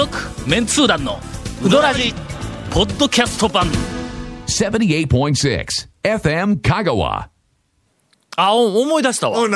[0.00, 0.18] 続
[0.48, 1.18] メンツー団の
[1.62, 2.14] ウドラジ
[2.70, 3.66] ポッドキャスト版
[4.46, 7.29] 78.6 FM Kagawa.
[8.36, 9.38] あお思い出したわ。
[9.42, 9.50] えっ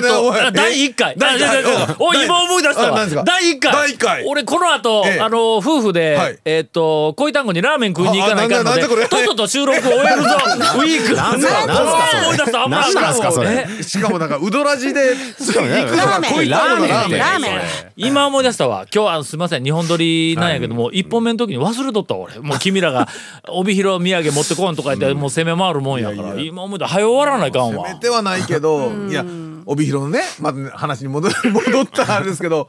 [0.00, 1.16] と第1回。
[1.18, 1.64] 第一回。
[1.98, 3.06] おい今思い出したわ。
[3.24, 3.72] 第1回。
[3.72, 4.24] 第一回。
[4.26, 5.20] 俺この後、ええ。
[5.20, 6.38] あの夫婦で、はい。
[6.44, 10.28] えっと恋単語にラーメン食いに行かないかんのでとっとと収録を終えるぞ。
[10.76, 11.14] ウィーク。
[11.16, 11.66] なんすか？
[11.66, 11.82] なんす
[12.24, 13.32] 思い出した危ないなんすか？
[13.32, 13.66] それ。
[13.80, 13.82] え？
[13.82, 16.32] しかもなんかうどらじで行くのがラーメン。
[16.32, 17.18] こういったのがラーメン。
[17.18, 17.60] ラーメン
[17.96, 18.86] 今思い出したわ。
[18.94, 19.64] 今日はすいません。
[19.64, 22.38] 日本撮りなんやけども、一本目の時に忘れとった俺。
[22.38, 23.08] もう君らが
[23.48, 26.40] 帯広土産持ってこんとか言って、もう攻め回るもんやから。
[26.40, 29.24] 今思い出早終わらないかんわてはないけどいや
[29.66, 32.68] 帯広のねまず話に戻る 戻ったらあれですけど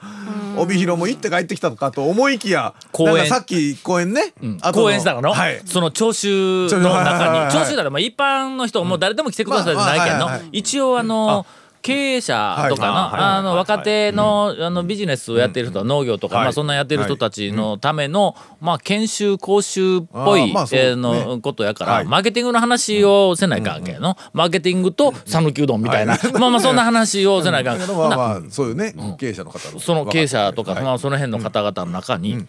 [0.57, 3.15] 帯広も行って帰ってきたのかと思いきや公園。
[3.15, 5.61] なんかさっき公園ね後公演したの、はい。
[5.65, 6.87] その聴衆の中に。
[6.87, 11.45] はいはい聴衆だらまあ一般の人もう誰でも来てくださいじゃないけんの、まあまあはいはい一応あの
[11.81, 13.21] 経営者とかの,、はい。
[13.37, 16.45] あの若手の,、あのビジネスをやっている人、農業とか、はい。
[16.45, 22.05] まあ、そんなやっている人たちのための、まあ、研修講習っぽい、えーのことやから、はい。
[22.05, 29.79] マーケティングの話をせないかんけんの、マーケティングと讃岐うどんみたいな、 まあまあそんな話をせないかん、だけどまあまあそういうね経営者の方の。
[29.79, 30.83] その経営者とか、はい。
[30.83, 32.45] まあその辺の方々の中に、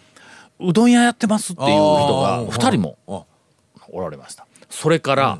[0.59, 1.75] うどん屋やってますっていう人
[2.21, 3.23] があー2人もあ。
[3.91, 4.45] おられました。
[4.69, 5.39] それから、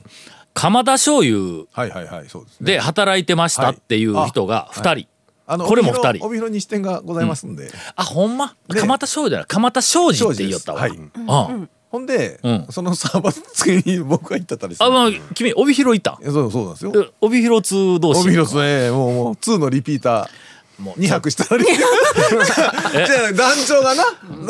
[0.59, 2.73] 鎌田醤油はいはいはいそうですね。
[2.73, 5.07] で働いてましたっていう人が2人、
[5.47, 6.25] あのこれも二人。
[6.25, 7.71] 帯広に支店がございますんで。
[7.95, 8.47] あほんま？
[8.67, 8.81] ね。
[8.81, 10.91] 鎌田醤油だよ鎌田庄司って言いよったわ、はい。
[10.91, 11.69] うん。
[11.89, 12.67] ほんでうん。
[12.71, 16.91] そのサーバー付けに僕が行ったったりあまあ君帯広行ったそうそうなんですよ。
[16.93, 18.21] え帯広通同士。
[18.21, 20.29] 帯広ねもうもう2のリピータ
[20.79, 20.99] もう。
[20.99, 24.03] ー2泊したらリピーターじゃあ団長がな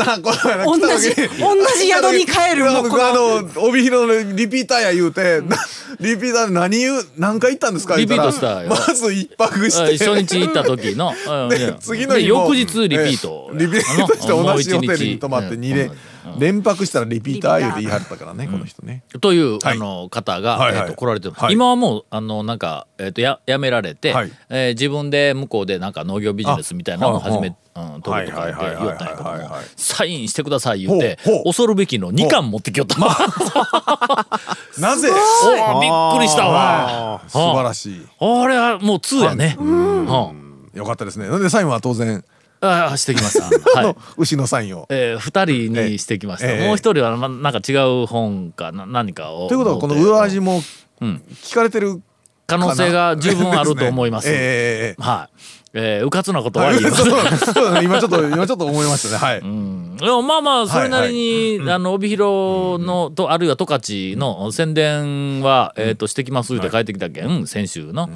[0.06, 0.32] なこ
[0.66, 1.32] 同じ来た時。
[1.34, 5.58] に同じ宿に帰る もあの帯広のリピーターや言うてな
[6.00, 8.70] リピーターで何言う何回行ったんですかリピートしたよ。
[8.70, 9.98] まず一泊して。
[10.04, 11.14] 初日行った時の、
[11.80, 13.60] 次の翌日リピート、ええ。
[13.60, 15.92] リピートして同じホテルに泊まって2連
[16.34, 16.40] うん。
[16.40, 19.04] 連泊したらリピーター言うて言い張ったからねこの人ね。
[19.20, 19.76] という、はい。
[19.76, 20.82] あの方が、はいはい。
[20.82, 21.54] えー、と来られてます、はい。
[21.54, 24.32] 今はもうあのなんか、えー、とややめられて、はい。
[24.50, 27.52] えー自分で向こうでなんか農業ビジネスみたいなのを始め、う
[27.98, 33.00] ん、取るとか言ったんやけどもサインしてください言って恐るべきの2巻持ってきよった、
[34.80, 35.10] なぜ？
[35.10, 37.22] おびっくりしたわ。
[37.28, 38.08] 素晴らしい。
[38.20, 40.70] あれはもう2やね、うん。
[40.74, 41.28] よかったですね。
[41.28, 42.24] なんでサインは当然。
[42.62, 43.46] あしてきました、
[43.82, 43.96] はい。
[44.18, 44.86] 牛のサインを。
[44.90, 46.68] えー、2人にしてきました、ええ。
[46.68, 49.48] もう一人は、ま、なんか違う本かな何かを。
[49.48, 50.10] ということはこの持って。
[50.10, 50.62] 上味も
[51.00, 51.24] うん。
[51.42, 52.02] 聞かれてる
[52.50, 54.28] 可能性が十分あると思います。
[55.00, 55.40] はい。
[55.74, 57.04] えー、うかつなことはいは言います。
[57.84, 59.18] 今ちょっと今ちょっと思いましたね。
[59.18, 59.40] はい。
[59.40, 59.98] うん。
[59.98, 68.10] でもまあまあそれなりに、あの帯広のとあるいは十勝の宣伝は、えっ、としてきますって帰ってきたけん、先週の、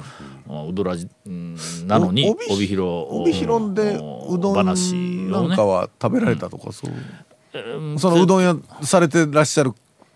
[0.68, 1.56] うどらじうん
[1.86, 3.98] なのにお帯帯広帯広で
[4.28, 9.72] うどん話なんかは食べられたとかそうそのうどん屋されてらっしゃる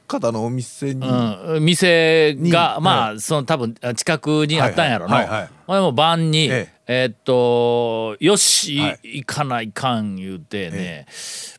[0.09, 5.51] 方のお店にうん、店がにまあその多分近くにあったんやろな、はいはいはい
[5.83, 9.19] もう晩に、ええーっとよし、はい。
[9.19, 11.07] 行かないかん言うてね、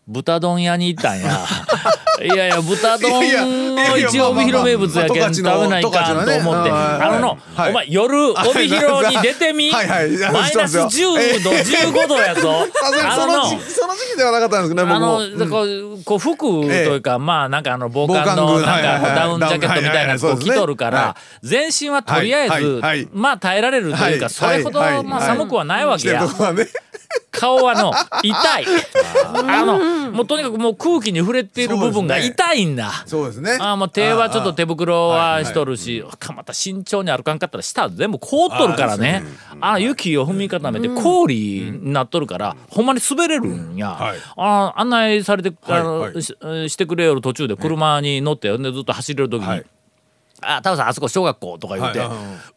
[0.09, 1.40] 豚丼屋に行ったんや。
[2.22, 3.20] いやいや豚丼
[3.94, 7.70] を一応帯広名物やけん食べないかんと思って、あのの、はい。
[7.70, 11.12] お前夜帯広に出てみ、マイナスそうですよ。
[11.16, 12.68] 10度15度やぞ。
[12.74, 22.59] さすがにそのその時期ではなかったんですけどねあの、こうこう服というか、まあなんかあの防寒のなんかダウンジャケットみたいなのを着とるからは全身はとりあえは
[22.96, 25.28] いずまあ耐えられるというかはいそれほどはいまあはい。
[25.28, 26.28] 寒くはないわけや
[27.31, 27.94] 顔はの
[28.24, 28.66] 痛い。
[29.25, 32.92] あのもうとにかくもう空気に触れている部分が痛いんだ。
[33.06, 33.58] そうですね。
[33.59, 39.24] あーもう手はちょっと手袋はしとるし、かまた慎重に歩かんかったら下全部凍っとるからね。
[39.62, 44.18] あの雪を踏み固めて氷になっとるから、ほんまに滑れるんや、はい。
[44.36, 46.24] あー案内されて、あのはいはい。
[46.24, 46.36] し
[46.68, 49.64] してくれよる途中で車に乗って、でずっと走れる時に。
[50.41, 52.02] はいあタオさんあそこ小学校とか言って、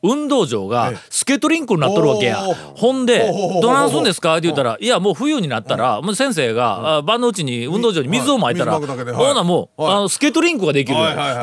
[0.02, 9.94] 運動場がスケートリンクになっとるわけや、ほんでほうほうほうほう「どないすんですか?」って言ったら「いやもう冬になったら、もう先生が、あ晩のうちに運動場に水をまいたら、ほなもう、はい。
[9.94, 10.98] あのスケートリンクができる。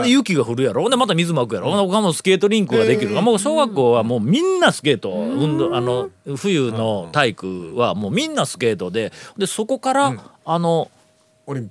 [0.07, 0.81] 雪が降るやろ。
[0.81, 1.87] ほんでまた水まくやろ、ほん。
[1.87, 10.13] で他もスケートリンクができる、もう小学校はもうみんなスケート運動あの冬の体育はもうみんなスケートででそこから、
[10.45, 10.89] あの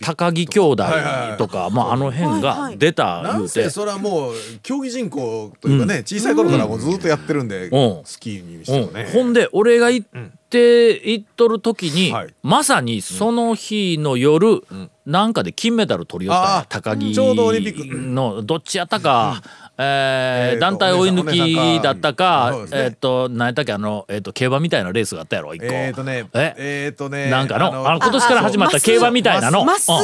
[0.01, 1.37] 高木兄弟はいはいはい。
[1.39, 4.33] とか、まあ、あの辺が出たな言うて、んせそれはもう
[4.63, 8.01] 競技人口というかね、小さい頃からもうずっとやってるんで、うん。
[8.05, 10.09] スキーにしてもね、うん、ほんで俺が行っ
[10.49, 12.35] て行っとる時に、はい。
[12.43, 14.63] まさにその日の夜、
[15.07, 17.97] なんかで金メダル取りよった高木ちょうどオリンピック。
[17.97, 19.43] のどっちやったか、
[19.79, 25.67] えー団体追い抜きだったかえっと何やったっけあの、えっと競馬みたいなレースがあったやろ一個。
[25.67, 26.55] えーとねえ？
[26.57, 29.65] えーとねなんかのあのあ今年から始まった競馬みたいなの。
[29.65, 29.95] マスう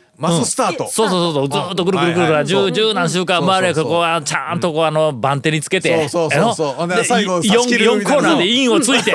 [0.00, 0.86] んマススタート。
[0.88, 1.48] そうそうそうそう。
[1.48, 9.12] ずーっとぐるぐるぐる十十何週間回れここはちゃんとこうあの番手につけてそうそうそうそうでで最後四四コーナーでインをついて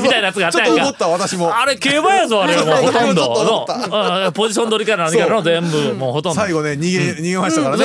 [0.00, 7.84] みたいなやつがあったやんかちょっと思った私もあれ競馬やぞあれもうほとんどのうんポジション取りから何からの全部もうほとんど最後ね逃げ逃げましたからね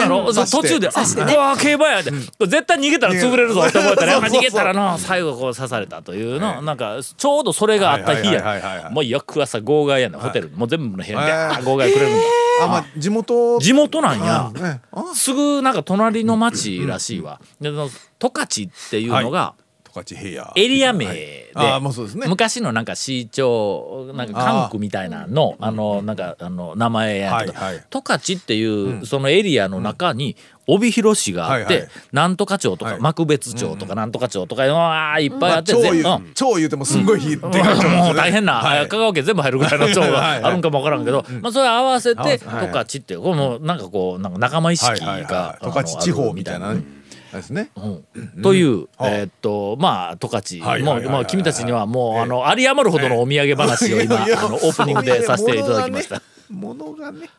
[0.51, 12.23] 途中で「あうわ競馬や」って絶対逃げたら潰れるぞって思ったら逃げたらの最後こう刺されたというのなんかちょうどそれがあった日やもう翌朝号外やねんホテルにもう全部の部屋にはいあー号外くれるんだ
[12.61, 13.59] あまあ地元？
[13.59, 14.51] 地元なんや。
[14.53, 15.03] ねあ。
[15.13, 17.39] すぐなんか隣の町らしいわ。
[17.59, 20.53] でその十勝っていうのが十勝平野。
[20.55, 22.27] エリア名でああもうそうですね。
[22.27, 27.85] 昔のなんか市長なんか管区みたいなのあのなんかあの名前やけどはいはい。
[27.89, 30.35] 十勝っていうそのエリアの中に
[30.67, 31.79] 帯広市があっはいはてい。
[32.11, 33.01] なんとか町とかはい。
[33.01, 36.03] 幕別町とかなんとか町とかいっぱいまああって超言う
[36.35, 37.35] 全う言うてもすんごいね。
[37.37, 37.49] も
[38.11, 38.87] う大変な、はい。
[38.87, 40.43] 香川県全部入るぐらいの町はいがはい。
[40.43, 45.65] あるんかもわからんけど、まあ、それ合わせて十勝っていうこれもなんかこうなんか仲間意識はいはいがはい。
[45.65, 47.69] 十勝地方みたいなですね。
[47.75, 48.41] うん。
[48.41, 50.61] という、はあえーっとまあ十勝。
[50.61, 51.05] はいはいはいはい。
[51.05, 56.21] もうもう君たちにはもうあの有り余るほどのお土産話を今あいやのオープニングでさせていただきました。
[56.49, 57.29] 物がね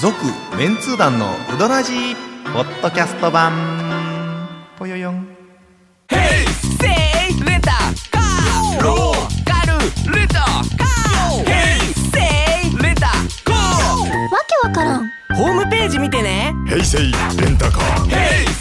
[0.00, 0.14] 続
[0.56, 2.14] メンツー団のウドラジー
[2.52, 3.52] ポッドキャスト版。
[4.78, 5.26] ぽよよん。
[14.30, 15.10] わけわからん。
[15.34, 16.54] ホームページ見てね。
[16.68, 16.98] 平成
[17.42, 18.57] レンタカー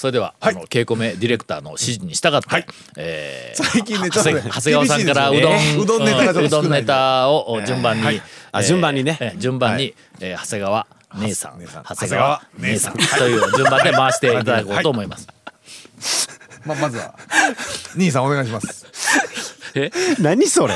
[0.00, 0.54] それでは、はい。
[0.54, 2.66] あの稽古目ディレクターの指示に従って、
[2.96, 8.14] えー最近ねちょっとね長谷川さんからうどん、ねうどんネタがちょっと少ないうどんネタを順番に、はい。
[8.14, 9.18] えーあ順番にね。
[9.20, 9.94] えー順番に、はい。
[10.20, 10.86] えー長谷川
[11.16, 11.58] 姉さん。
[11.60, 11.84] 姉さん。
[11.84, 12.94] 長谷川姉さん。
[12.94, 15.28] という順番で回していただこうと思います。
[16.64, 17.14] ままずは。
[17.94, 19.90] 兄さんお願いしますえ？
[20.20, 20.74] 何それ？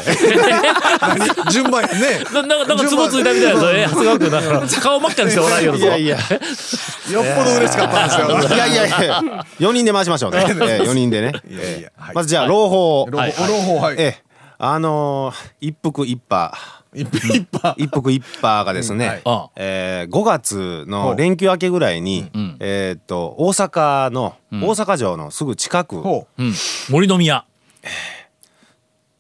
[1.01, 1.19] 何
[1.51, 1.95] 順番やね。
[2.33, 3.87] ななんかなんかツボついたみたいなえ？
[3.87, 5.87] ー長谷川君だから顔真っ赤にしておらんよるぞ。
[5.87, 6.17] いやいや
[7.13, 8.57] よっぽど嬉しかったんですよ。
[8.57, 9.21] いやいやいや。
[9.61, 11.33] 4人で回しましょうね、 え4人でね。
[11.51, 12.15] いやいやはい。
[12.15, 13.97] まずじゃあ朗報、朗はい報朗報はい。
[13.99, 14.25] ええ。
[14.59, 16.57] あのー一服一派。
[16.95, 18.65] 一服一派。
[18.65, 19.51] がですね、うんはい。
[19.57, 22.57] えー5月の連休明けぐらいに、ん。
[22.61, 26.01] えーっと大阪の、大阪城のすぐ近く。
[26.01, 26.43] ほう。
[26.43, 26.55] ん、
[26.91, 27.45] 森の宮。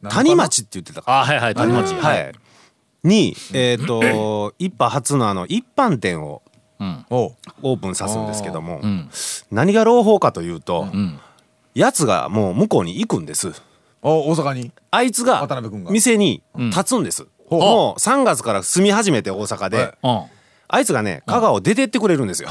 [0.08, 1.94] う谷町って言ってたかあはいはい谷町。
[1.94, 2.32] ら、はい、
[3.02, 6.42] にえーっと一派初のあの一般店を
[6.80, 7.06] うん。
[7.10, 9.08] オープンさすんですけども、うん。
[9.52, 11.20] 何が朗報かというと、ん。
[11.74, 13.52] やつがもう向こうに行くんです。
[14.02, 14.72] お大阪に？
[14.90, 15.92] あいつが渡辺君が。
[15.92, 19.96] 店に立つんです、もう3月から住み始めて大阪で。
[20.66, 22.48] あいつがね香川を出てってくれるんですよ、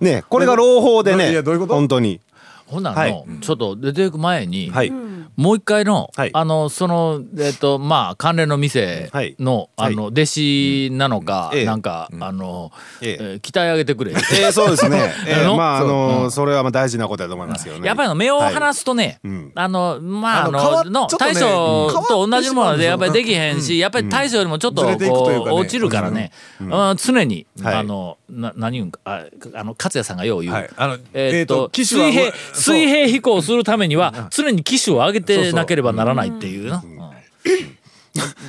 [0.00, 1.74] ねこれが朗報でいねやどういうこと？
[1.74, 2.20] 本当に。
[2.66, 3.40] ほんならの、はい。
[3.40, 4.92] ちょっと出ていく前に、はい、
[5.40, 6.30] もう一回の、はい。
[6.34, 9.36] あのそのえっ、とまあ関連の店はい。
[9.38, 9.94] の、はい。
[9.94, 11.64] あの弟子なのか、ええ。
[11.64, 12.70] なんか、あの、
[13.00, 13.18] ええ。
[13.20, 14.12] えー鍛え上げてくれ。
[14.12, 17.86] えー、そうですね、 えー、まああのそうそれはまあ大事なことだと思いますけどね。
[17.86, 19.52] やっぱり目を離すとね、うん。
[19.54, 23.78] あのまあああの変わの大将と同じものでやっぱりできへんし、うん。
[23.78, 25.50] やっぱり大将よりもちょっとずれていくというかね。
[25.50, 26.96] こう落ちるからね、うん。
[26.98, 27.74] 常に、はい。
[27.76, 29.24] あのな何言うんかあ
[29.54, 30.70] あの勝也さんがよう言う、はい。
[30.76, 36.70] あのえーっと機種は水平水平飛行するためには常に機種を上げてなければならないっていう。
[36.70, 36.82] な。
[36.84, 37.00] うん。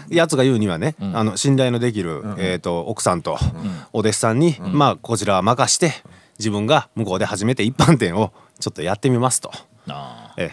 [0.10, 3.38] やつが言うにはね、あの信頼のできる、えー、と奥さんと
[3.94, 5.94] お弟子さんに、まあこちらは任して
[6.40, 9.52] 自分が向こうで初めて一般店をちょっとやってみますと。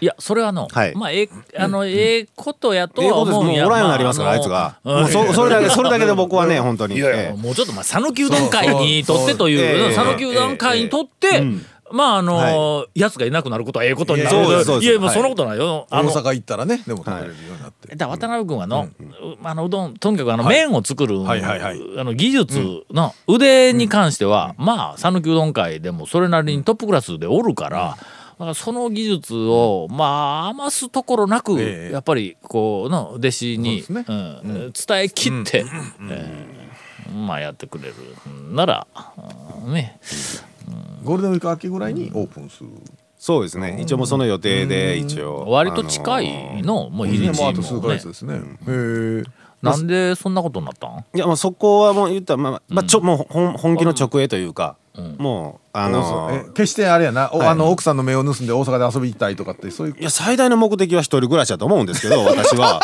[0.00, 0.94] いやそれはあの、はい。
[0.94, 3.66] まあええあのええことやとええは思うんや。
[3.66, 4.78] おらんようになりますから、まあいつが。
[4.84, 7.00] もうそそれだけそれだけで僕はね本当に。
[7.00, 11.42] もうちょっとまあ讃岐うどん会にとってという讃岐うどん会にとって、
[11.92, 14.36] まああのやつがいなくなることはええことになる。
[14.36, 14.40] い
[14.86, 17.94] やもうそんなことないよ、あの大阪行ったらねでも食べれるようになって。
[17.94, 18.88] だから渡辺君はの,、
[19.42, 21.80] あのうどんとにかくあの麺を作る、はいはいはい。
[21.98, 27.96] あの技術の腕に関しては、まあ讃岐うどん会でもそれなりにトップクラスでおるから。
[28.54, 31.92] その技術をまあ余すところなく、ええ。
[31.92, 34.02] やっぱりこうの弟子に、そうん
[34.72, 35.64] 伝えきって、
[36.08, 36.68] えー
[37.12, 37.94] まあやってくれる
[38.52, 38.86] なら
[39.64, 39.98] うんね
[41.04, 42.70] ゴールデンウィーク明けぐらいにオープンする。
[43.18, 43.78] そうですね。
[43.80, 45.46] 一応もうその予定で一応。
[45.48, 48.34] 割と近いの、もう日にちねもうあと数ヶ月ですね。
[48.34, 49.22] へえ
[49.60, 51.04] なんでそんなことになったん？
[51.14, 54.76] いやもうそこはもう言ったらまあ、まあ、ちょもう本本気の直営というか、
[55.18, 59.96] もうあのえ決してあれやな、おあの奥さんの目を盗んで大阪で遊びたいとかってそういう。
[59.98, 62.80] いや最大の目的は一人暮らしだと思うんですけど 私は。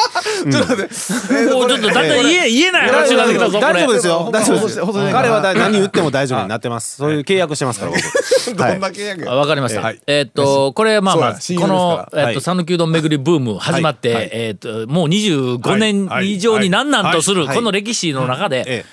[0.50, 3.72] ちょっと待って、えーもうちょっとだんだん言え言えない話になってきたぞこれ。
[3.72, 4.30] 大丈夫ですよ。
[4.32, 4.80] 大丈夫です
[5.12, 6.96] 彼はだ何言っても大丈夫になってます。
[6.96, 8.00] そういう契約してますから僕。
[8.56, 9.80] どんな契約わかりました。
[9.80, 10.00] はい。
[10.06, 17.56] えーっと、これ、まあまあ、このえーっと、讃岐うどん巡りブーム始まって、えーっと、もう25年はい以上になんなんとする、はい。
[17.56, 18.84] この歴史の中で、え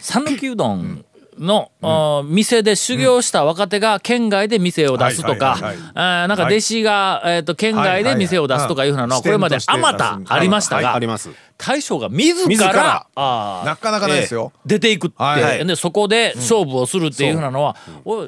[0.00, 1.04] 讃岐うどん
[1.40, 5.58] の、あー店で修行した若手が県外で店を出すとか
[5.94, 12.72] なんか弟子が、えーっと、県外で店を出すとかいうふうなのは、これまであまたありましたはいがあります、大将が自自ら。
[12.72, 15.66] ら、あーなかなかないですよ、出ていくって、はい。
[15.66, 17.76] でそこで勝負をするっていうふうなのは、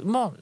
[0.04, 0.32] まあ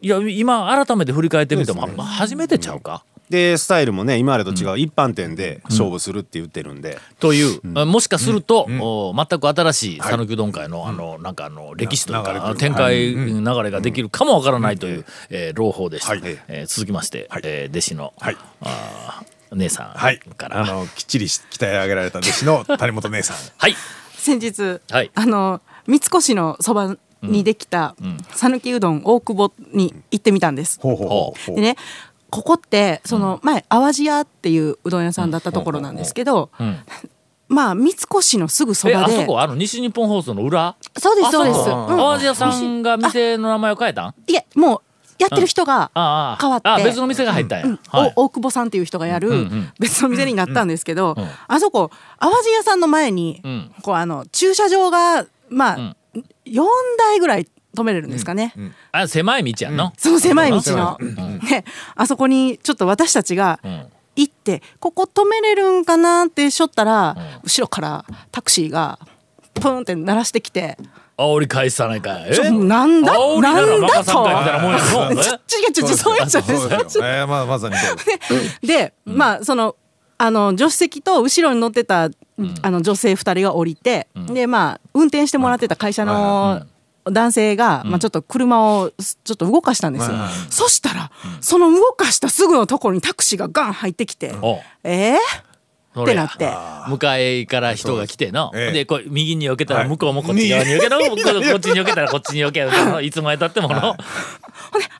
[0.00, 16.20] いや今改めて振り返ってみても、まあ初めてちゃうか、でスタイルもね今までと違う一般店で勝負するって言ってるんで、という、もしかすると、お全く新しい讃岐うどん会の、あのなんかあの歴史というか、展開、流れができるかもわからないという、えー朗報でした、はい。
[16.48, 18.36] えー続きまして、えー弟子の、はい。
[18.60, 20.20] あー姉さはい。
[20.28, 23.36] んから、あのきっちり鍛え上げられた弟子の 谷本姉さん。
[23.56, 23.74] はい。
[24.14, 25.10] 先日、はい。
[25.14, 27.94] あの三越のそばにできた
[28.34, 30.78] 讃岐、うどん大久保に行ってみたんです。
[30.82, 31.56] ほうほうほうほう。
[31.56, 31.76] でね
[32.32, 36.76] ここってその前淡路屋っていううどん屋さんだったところなんですけど、ん。
[37.48, 39.14] まあ三越のすぐそばで。
[39.14, 40.74] そこあの西日本放送の裏？
[40.96, 44.14] そうですそうです、淡路屋さんが店の名前を変えたん？
[44.26, 44.80] いえもう
[45.18, 47.78] やってる人がああ変わって、あ別の店が入ったんや、うん。
[47.92, 51.16] 大久保さんっていう人がやるん別の店になったんですけど、ん
[51.48, 53.70] あそこ淡路屋さんの前に、ん。
[53.82, 55.96] こうあの駐車場がまあ、ん。
[56.44, 56.62] 4
[56.98, 58.54] 台ぐらい止めれるんですかね、
[58.92, 60.18] あ狭い道やんの、その。
[60.18, 61.64] 狭い道の、ね、
[61.94, 63.86] あそこにちょっと私たちがん。
[64.14, 68.98] 行ってここ止めれるんかなってしょったら、後ろからタクシーが
[69.54, 70.76] プンって鳴らしてきて
[71.16, 72.52] 煽り返さないかい？
[72.52, 73.12] なんだ？
[73.40, 75.24] なんだ任さんかいみたいなもんやろ違う違
[75.86, 79.76] う違うそうやっちゃうそうですよ、えー、まあまさにそうで まあその
[80.18, 82.10] あの助手席と後ろに乗ってた、
[82.60, 86.66] あの女性2人が降りて、でまあ運転してもらってた会社の
[87.04, 88.92] 男性が、まあ、ちょっと車を
[89.24, 90.16] ちょっと動かしたんですよ、
[90.50, 94.34] そしたら、その動かしたすぐのところにタクシーがガン入ってきて、
[94.84, 95.16] えー？
[95.94, 96.14] それ。
[96.14, 96.90] やってなって。
[96.90, 99.82] 向かいから人が来ての、ええでこう右に避けたはい。
[99.84, 101.18] ら向こうもこっち側に避けたら、ここっ
[101.60, 103.98] ちに避けたらこっちに避けるいつまでたってもの、ほんで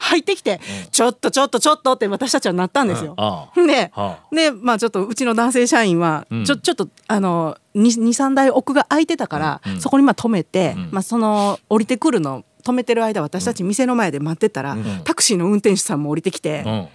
[0.01, 3.15] 入ってきて、ちょっとちょっとちょっとって私たちはなったんですよ。
[3.17, 16.89] あではでまあちょっとうちの男性社員はちょ,、ちょっとあの23台奥が空いてたから、そこにまあ止めて、まあ、その降りてくるの止めてる間私たち店の前で待ってたら、タクシーの運転手さんも降りてきてう、ん。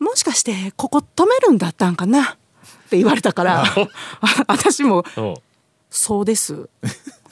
[0.00, 2.26] もしかしてここ止めるんだったんかなっ
[2.90, 3.88] て言われたからあ
[4.48, 5.36] 私もおう
[5.90, 6.68] 「そうです」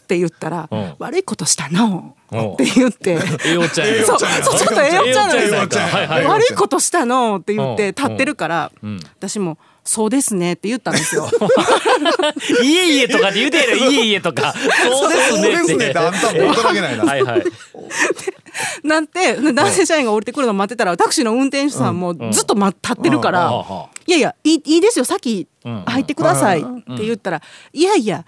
[0.09, 2.53] って言ったらうん「悪いことしたの」うん。
[2.55, 3.19] って言って。
[3.21, 3.83] そうそ
[4.15, 7.77] うちょっとええおっちゃん悪いことしたのって言っうん。
[7.77, 8.99] て立ってるから、ん。
[9.19, 11.29] 私も「そうですね」って言ったんですよ。
[12.65, 14.55] いえいえとかって言うてやろ いえいえとか。
[14.83, 15.91] そうですね。
[15.91, 17.05] ってあんたも大人げないな。
[17.05, 17.45] はいはい。
[18.83, 23.43] なんて男性社員が降りてくるの待ってたらタクシーの運転手さんもずっと待立ってるかうんうん。
[23.43, 23.45] うん。
[23.45, 25.05] ら「いやいやいいいいですよ。
[25.05, 26.65] 先入ってください」っ
[26.97, 28.25] て言ったら「いやいや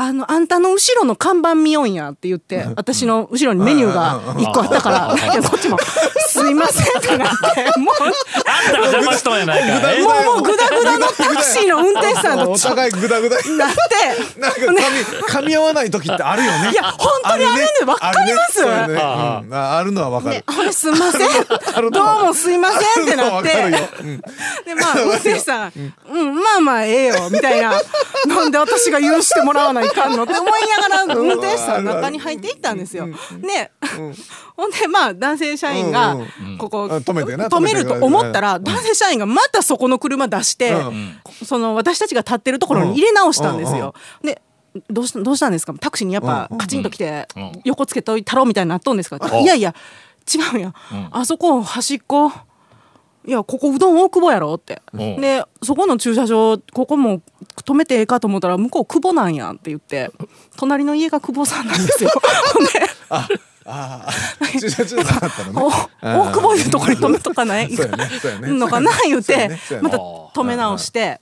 [0.00, 5.76] あのあんたの後ろの看板見よんや」って言って私の後ろにメニューが1個あったからいやこっちも
[6.28, 13.76] 「すいません」ってなって もうあんたが邪魔しとんやないかえもうもうグダグダのタクシーの運転手さんとお互いグダグダにとなって。
[14.38, 16.70] なんか噛み噛み合わない時ってあるよね。
[16.70, 17.68] いや本当にあるね。
[17.86, 18.64] わかります。
[18.64, 20.36] あるのはわかる。
[20.36, 21.90] ね、あれすいません。
[21.90, 23.48] どうもすいませんってなって。
[24.64, 25.72] でまあ運転手さん
[26.08, 27.72] 「うんまあまあええよ」みたいな
[28.28, 33.06] 「なんで私が許してもらわないかんの?」って思いながら運転手さん中に入っていったんですよ。
[33.06, 33.70] ね、
[34.56, 36.16] ほんでまあ男性社員が
[36.58, 40.74] ここあ止めると思ったら男性社員がまたそこの車出して
[41.44, 43.94] その私たちが立ってるところに入れ直したんですよ。
[44.22, 44.40] で
[44.90, 45.74] どうしたどうしたんですか？
[45.80, 47.26] タクシーにやっぱカチンと来て
[47.64, 49.18] 横つけといたろうみたいになっとんですか？
[49.38, 49.74] いやいや
[50.32, 50.68] 違うや。
[50.68, 50.74] ん。
[51.10, 52.30] あそこ端っこ
[53.26, 54.80] いやここうどん大久保やろって。
[54.92, 55.20] うん。
[55.20, 57.20] でそこの駐車場ここも
[57.64, 60.10] 止めてええかと思ったら向こう久保なんやんって言って
[60.56, 62.10] 隣の家が久保さんなんですよ。
[62.54, 62.70] ほんで
[64.58, 67.68] 駐車場なかったのおね大久保いうとこに止めとかない？
[67.68, 68.52] ねね。
[68.54, 68.92] のかな？
[69.04, 69.50] 言うて
[69.82, 71.20] また止め直して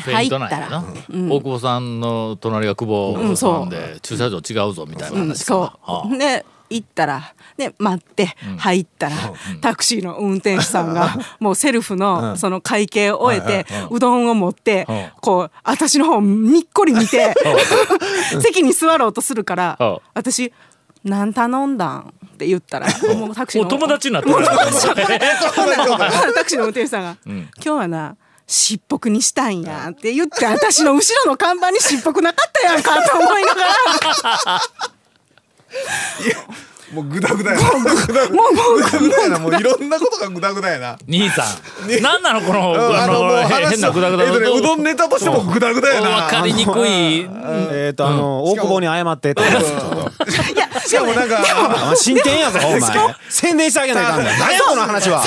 [0.00, 0.46] 入っントな
[0.80, 6.16] ん大久保さんの隣が久保さんで駐車場違うぞみたいなうん、そはう。
[6.16, 9.16] で行ったらで待って入ったら、
[9.60, 15.06] タクシーの運転手さんが もうセルフのその会計を終えて、うどんを持って、うん。
[15.20, 17.34] こう私の方にっこり見て
[18.42, 19.98] 席に座ろうとするから、うん。
[20.14, 20.52] 私
[21.04, 34.60] 「何頼んだん?」って言ったらもうタクシーのお友達になってる タクシーの運転手さんが「今日はなしっぽくにしたんや」って言って私の後ろの看板にしっぽくなかったやんかと思いながら
[36.92, 37.70] もうグダグダやな。
[37.70, 39.38] グダグダやな。
[39.38, 40.98] もういろんなことがグダグダやな。
[41.08, 42.02] 兄さん。
[42.02, 46.10] 何なのこのあの変なグダグダえっとねうどんネタとしてもグダグダやな。
[46.10, 47.26] わかりにくい。
[47.72, 49.34] えっとあの大久保に謝って
[50.24, 52.80] いやしかもなんか真剣やぞお前
[53.28, 55.22] 宣伝してあげないかんねん何やこの話は。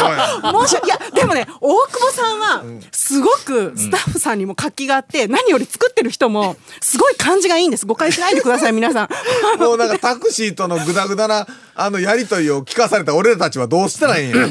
[0.66, 7.86] 申し訳いやでもね大久保さんはすごくスタッフさんにも活気があって何より作ってる人もすごい感じがいいんです。
[7.86, 9.10] 誤解しないでください皆さん。
[9.60, 14.48] もうなんかタクシーとのグダグダなあのやりとりを聞かされた俺たちはどうしたらいいんや。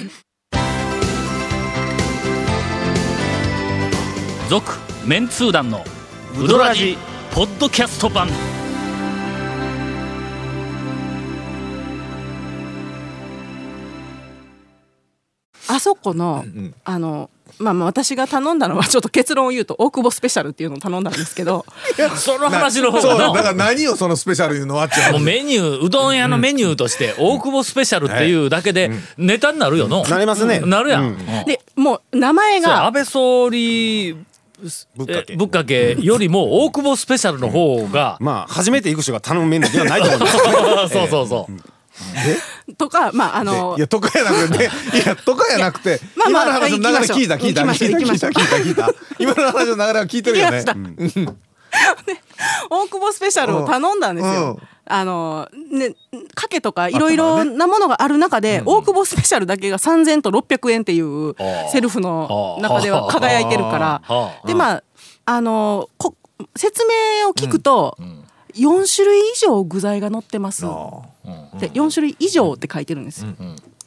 [4.49, 4.73] 続
[5.07, 5.85] メンツー団の
[6.39, 6.99] ウドラジ
[7.33, 8.29] ポッドキャスト版
[15.75, 16.45] あそこの、
[16.85, 21.65] あのまあまあ私が頼んだのはちょっと結論を言うと大久保スペシャルっていうのを頼んだんですけど。
[22.17, 30.05] その話の方そうだがから何をそのスペシャル言うのはっちゅうもうメニューうどん屋のメニューとして大久保スペシャルっていうだけでネタになるよの。
[30.05, 30.61] なりますね。
[30.61, 31.17] なるやん、うん。
[31.47, 34.15] でもう名前が安倍総理
[34.97, 35.33] ぶっかけ。
[35.33, 40.39] えぶっかけよりも大久保スペシャルの方がまあ初めて行く人が頼むメニューではないと思うんです。
[40.93, 41.74] そうそうそう
[42.77, 44.71] とかまああのいやとかやなくてね
[45.05, 48.29] いやとかやなくてまあまあ今の話の流れ聞いた聞いた聞いた。
[48.29, 50.65] 聞いた聞いた今の話の流れは聞いてるよね。
[52.71, 54.59] 大久保スペシャルを頼んだんですよ。
[54.61, 54.69] うん。
[54.87, 55.95] あのね
[56.35, 61.35] かけとかいろいろなものがある中で、大久保スペシャルだけが3,000と600円っていう
[61.73, 64.33] セルフの中では輝いてるから。
[64.47, 64.83] でまあ
[65.27, 66.15] あのこ
[66.57, 67.97] 説明を聞くと、
[68.55, 70.67] 4種類以上具材が載ってます。
[71.59, 73.33] で4種類以上って書いてるんですよ。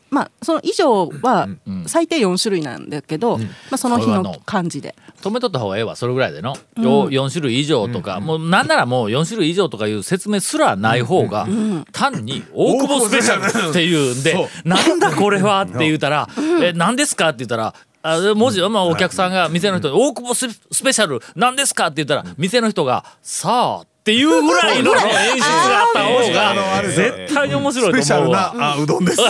[0.09, 1.49] まあその以上は
[1.85, 4.95] 最低4種類なんだけど、まあその日の感じで。
[5.21, 11.47] 止めとった方がええわそれぐらいでの、よ4種類以上とか、もうなんならもう4種類以上とかいう説明すらない方が、
[11.91, 16.29] 単に大久保スペシャルっていうんで、 なんだこれはって言うたら、
[16.61, 24.97] え何ですかって言ったらあ文字、まあ、お客さんが店の人に「大久保ススペシャル何ですか?」って言ったら店の人が「さあ」っていうぐらいの演
[25.35, 28.53] 出があった方が絶対に面白いとスペシャル思うわ。
[28.55, 29.29] なあうどんですね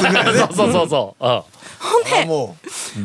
[0.54, 1.24] そうそうそうそう。
[1.26, 1.44] うん
[1.80, 2.56] あも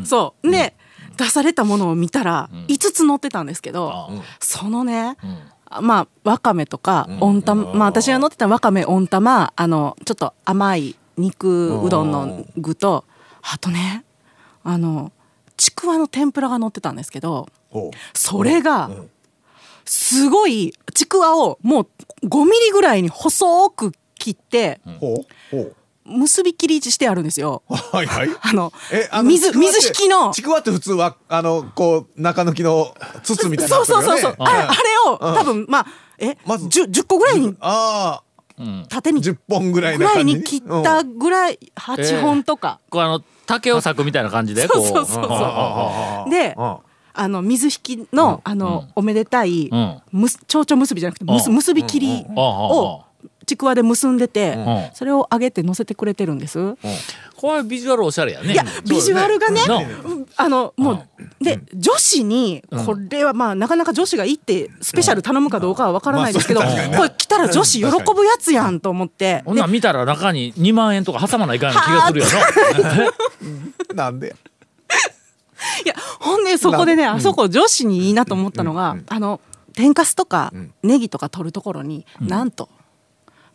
[0.04, 0.74] そうで、
[1.16, 5.16] 出されたものを見たら5つ載ってたんですけど、うんそのね、
[5.80, 13.04] まあわかめとか温玉、まあ私が載ってたわかめ温玉あのちょっと甘い肉うどんの具と
[13.42, 14.04] あとね
[14.64, 15.12] あの
[15.56, 18.90] ちくわの天ぷらが載ってたんですけどうほそれが
[19.84, 21.88] すごいちくわをも
[22.22, 25.16] う5ミリぐらいに細く切ってうほう。
[25.50, 25.76] ほう。
[26.04, 27.62] 結び切りしてあるんですよ。
[27.68, 28.28] はいはい。
[28.40, 30.32] あのえあの水水引きの。
[30.32, 35.34] ちくわって普通はあのこう中抜きの筒みたいなそうそうそうそう、あれあれをうん。
[35.34, 35.86] 多分まあ
[36.18, 38.22] えまず 10, 10個ぐらいにあ
[38.58, 39.22] あ縦に。
[39.22, 44.86] 10本ぐらいぐらいな感じに切ったぐらい8本とか、こうあの竹を裂くみたいな感じでこう。
[44.86, 46.30] そうそうそうそう。
[46.30, 46.76] でうん
[47.14, 50.02] あの水引きの、あの、おめでたい、ん。
[50.10, 51.56] むす蝶々結びじゃなくてむすうん。
[51.56, 53.04] 結び切りを
[53.46, 54.90] ちくわで結んでて、ん。
[54.94, 56.76] それを揚げて乗せてくれてるんです。
[57.42, 58.52] これビジュアルおしゃれやね。
[58.52, 59.60] いやビジュアルがね
[60.36, 67.90] あのもうで女子にこれはまあなかなか女子が行ってスペシャル頼むかどうかはわからないですけどこれ来たら女子喜ぶ
[68.24, 69.42] やつやんと思って。
[69.44, 73.06] ほんなん見たら中に2万円とか挟まないかんような気がするよ
[73.90, 73.94] な。
[74.04, 74.36] なんで
[75.84, 79.40] いやほんでそこでねあそこ女子にいいなと思ったのがあの
[79.74, 82.68] 天かすとかネギとか取るところになんと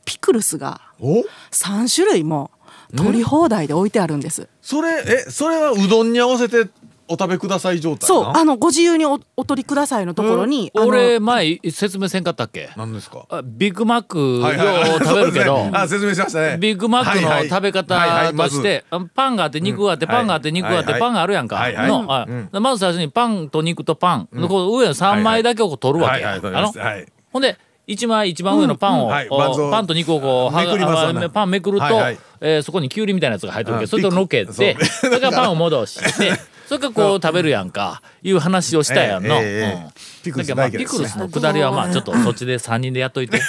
[0.06, 2.50] ピクルスがお？3種類も
[2.96, 4.48] 取り放題で置いてあるんです。
[4.62, 6.70] それえそれはうどんに合わせて
[7.10, 12.70] お食べください状態そうなあのご自由におお取りくださいのところに、あの俺前説明せんかったっけ？
[12.76, 15.58] 何ですかあビッグマックはいはいはいを食べるけど。
[15.58, 16.58] そうですねあ説明しましたね。
[16.60, 17.50] ビッグマックのはいはい。
[17.50, 18.58] 食べ方はいはいまず。
[18.58, 20.12] としてあパンがあって肉があってうん。
[20.12, 20.94] パンがあって肉があっはいはい。
[20.96, 21.56] てパンがあるやんか。
[21.56, 21.88] はいはい。
[21.88, 22.50] のあうん。
[22.62, 24.28] まず最初にパンと肉とパン。
[24.48, 26.22] こう上の3枚だけを取るわけ。
[26.22, 27.06] やはいはいそうあのですはい。
[27.32, 29.12] ほんで一枚一番上のパンを、うん。
[29.12, 29.30] はい。
[29.30, 32.18] パンと肉をこうはめくりますパンめくると、はいはい。
[32.42, 33.80] えーそこにきゅうりみたいなやつが入ってるけ。
[33.80, 34.62] ど、うんそれとのけてそ
[35.10, 36.32] れからパンを戻して
[36.68, 39.36] それからこう食べるやんかいう話をしたやんの。
[39.36, 39.48] ええええ。
[39.48, 39.92] ええうん。
[40.24, 43.42] ピクルスだけどまあピクルスのくだりはまあちょっとそっちで3人でやっといて。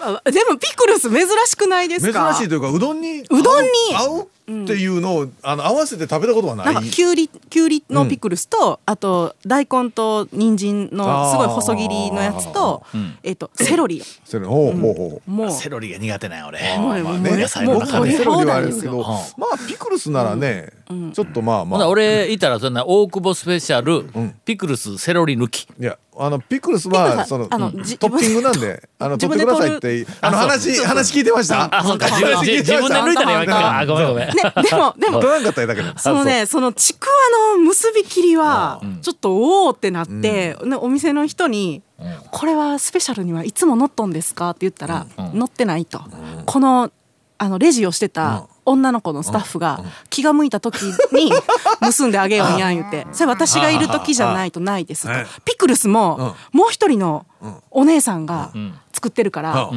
[0.00, 3.70] あでもピクルス珍しくないです珍かしいというかうどんにうどんに。
[3.94, 4.28] 合う合う？
[4.48, 6.74] っていうのを、あの合わせて食べたことはない。
[6.74, 12.84] なんかきゅうりきゅうりのピクルスと、あと大根と人参のすごい細切りのやつと、
[13.24, 14.02] えっ、とセロリ。
[14.24, 15.30] それほうほうほう。
[15.30, 15.50] もう。
[15.50, 16.78] セロリが苦手なんよ俺。
[16.78, 17.36] もうもうね。
[17.36, 18.12] 野菜の僕中で。
[18.12, 20.72] もセロリはあれですけどまあピクルスならね、
[21.12, 21.88] ちょっとまあまあ。
[21.88, 24.04] 俺いたらそんな大久保スペシャル、
[24.44, 25.66] ピクルスセロリ抜き。
[25.80, 31.68] いやあのピクルスはそのトッピングなんであの取ってくださいってあの話話聞いてました。
[31.78, 32.06] あそうか。
[32.08, 33.00] 自分でてました。
[33.00, 35.20] 抜いたら今聞いたあごめんごめんねでも でも。
[35.20, 41.82] 取らんかっただけでそのねそのちくわの結び切りはちょっとおおってなって、ねお店の人に
[42.30, 46.00] 「これはスペシャルにはいつも乗っとんですか?」って言ったら「乗ってない」と。
[46.44, 46.90] この
[47.38, 51.30] あのレジをしてた女の子のスタッフが気が向いた時に
[51.82, 55.12] 結んであげようんやん言ってそれ私がいる時じゃないとないですと。
[55.12, 57.26] はいピクルスももう一人の
[57.70, 58.52] お姉さんが
[58.92, 59.70] 作ってるから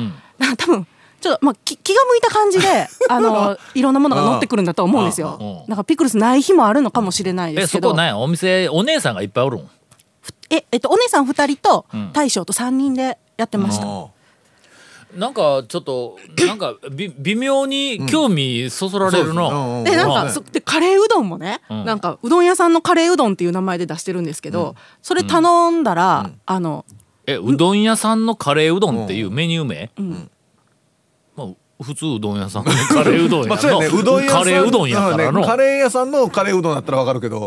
[0.58, 0.88] 多分
[1.20, 5.38] ちょっとまあき気が向いた感じで あのいろんなものが乗ってくるんだと思うんですよ。
[5.40, 5.70] うん。
[5.70, 7.90] なんかピクルスない日もあるのかもしれないでえすけど。
[7.90, 9.70] そこなんやお店お姉さんがいっぱいおるん？
[10.50, 12.12] ええっとお姉さん二人とん。
[12.14, 13.86] 大将と三人でやってました。
[15.16, 21.84] なんかちょっとなんか び微妙に興味そそられるの、でなんうんかそでカレーうどんもね、ん。
[21.84, 26.86] なんかうどん屋さんのカレーうどんっていう名前で出してるんですけど、それ頼んだら、あの
[27.26, 30.20] えうどん屋さんのカレーうどんっていうメニュー名、まあ
[31.82, 32.66] 普通うどん屋さん。
[32.66, 33.88] の カレーうどんやまあそうやね。
[33.90, 35.48] のうどん屋さんカレーうどんやからの、うんね。
[35.48, 37.40] カレー屋さんのカレーうどんだったらわかるけど、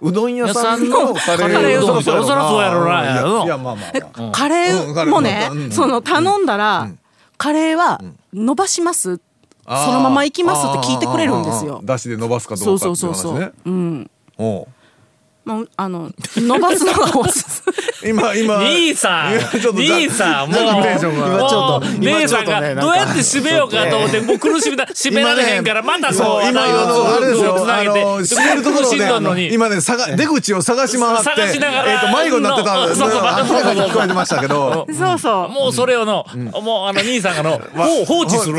[0.00, 0.10] うんうん。
[0.10, 3.04] うどん屋さんのカレーうどんそらそうやろな。
[3.04, 4.32] ややろいやまあまあうん。
[4.32, 5.70] カレーーもね、うん。
[5.70, 6.88] その頼んだら、
[7.36, 8.00] カレーは
[8.32, 9.20] 伸ばします、
[9.66, 11.74] そのまま行きますって聞いてくれるんですよ。
[11.74, 11.76] あー。
[11.76, 11.86] あーあー。
[11.86, 13.32] だしで伸ばすかどそううかっていううそそうそう。
[13.34, 14.10] 話ねうん。
[14.38, 14.66] おう
[15.48, 17.62] まあ、あの伸ばすのがおすす
[18.02, 18.10] め。
[18.10, 18.58] 今今。
[18.58, 19.38] 兄さん。
[19.74, 20.60] 兄さんもう。
[21.82, 24.84] っ姉さんがどうやって締めようかと思ってもう苦しみだ。
[24.84, 27.66] 締められへんからまたそう今あのあれですよ。
[27.66, 34.86] あの閉めるところで今ね探出口を探し回って探しながらえっと迷子になってたんでそうそう明らかに聞こえてましたけど。
[34.92, 35.48] そうそう。
[35.48, 36.26] もうそれをの、
[36.62, 38.58] もうあの兄さんがの、もう放置する。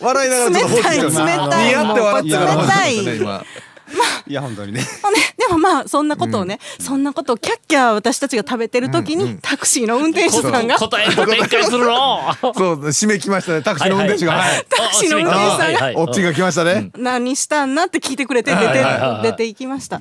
[0.00, 1.14] 笑いながらちょっと放置してる冷
[1.48, 2.34] たい冷
[2.66, 3.46] たい
[4.26, 4.86] いや本当にね。
[5.02, 12.20] ま あね、でもまあそんなことをね、そんなことをキャッキャ私たちが食べてる時に、タクシーの運転手さんが答えを展開するの。
[12.40, 12.52] そう
[12.88, 13.62] 締め来ましたね。
[13.62, 15.64] タクシーの運転手がはいタクシーの運転手さんが。
[15.64, 15.94] はいはい。
[15.96, 16.90] オチが来ましたね。
[16.96, 18.84] 何したんなって聞いてくれて出て
[19.22, 20.00] 出て行きました。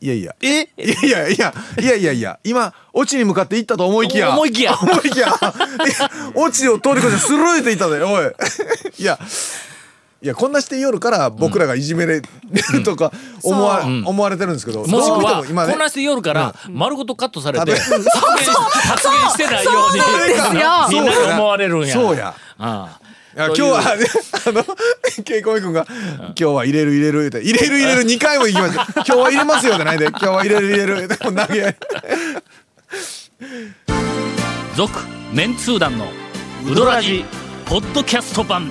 [0.00, 0.34] いやいや。
[0.42, 0.68] え？
[0.76, 2.38] いやいやいやいやいやいや。
[2.44, 4.30] 今オチに向かって行ったと思いきや。
[4.30, 4.76] 思いきや。
[4.78, 5.28] 思いきや。
[5.28, 8.32] いやオチを通り越してスルーって言ったでおい。
[8.98, 9.18] いや
[10.24, 15.72] いやこんなして夜から僕らがいじめれるとか思わ,、思われてるんですけどもしくは、も今ね。
[15.72, 21.92] こんなして夜から丸ごとカットされて、うん発言発言してないように、みんなが思われるんや。
[21.92, 22.34] そうや。
[22.58, 22.98] あ
[23.36, 24.06] いや今日はね
[24.46, 24.64] あの
[25.24, 31.64] ケイコミ君が「今日は入れる入れる」って「入れる入れる」2回も言いました「今日は入れますよ」じゃないで「今日は入れる入れる」でも投げ。
[31.64, 31.76] 合いあ。
[34.76, 35.00] 続、
[35.32, 36.06] メンツー団の
[36.64, 37.24] ウドラジ、
[37.66, 38.70] ポッドキャスト版。